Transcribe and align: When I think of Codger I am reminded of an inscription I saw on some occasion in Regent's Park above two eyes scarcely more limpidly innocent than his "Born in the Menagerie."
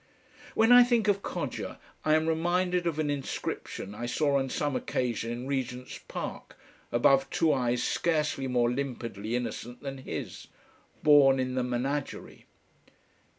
When 0.55 0.71
I 0.71 0.83
think 0.83 1.07
of 1.07 1.21
Codger 1.21 1.77
I 2.03 2.15
am 2.15 2.25
reminded 2.25 2.87
of 2.87 2.97
an 2.97 3.11
inscription 3.11 3.93
I 3.93 4.07
saw 4.07 4.37
on 4.39 4.49
some 4.49 4.75
occasion 4.75 5.29
in 5.31 5.45
Regent's 5.45 5.99
Park 6.07 6.57
above 6.91 7.29
two 7.29 7.53
eyes 7.53 7.83
scarcely 7.83 8.47
more 8.47 8.71
limpidly 8.71 9.35
innocent 9.35 9.81
than 9.81 9.99
his 9.99 10.47
"Born 11.03 11.39
in 11.39 11.53
the 11.53 11.61
Menagerie." 11.63 12.47